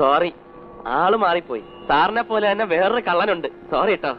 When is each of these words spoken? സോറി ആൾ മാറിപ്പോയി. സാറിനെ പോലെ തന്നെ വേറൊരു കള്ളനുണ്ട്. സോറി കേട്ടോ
സോറി 0.00 0.30
ആൾ 0.98 1.12
മാറിപ്പോയി. 1.24 1.62
സാറിനെ 1.88 2.22
പോലെ 2.22 2.44
തന്നെ 2.52 2.64
വേറൊരു 2.72 3.02
കള്ളനുണ്ട്. 3.08 3.48
സോറി 3.70 3.92
കേട്ടോ 3.94 4.12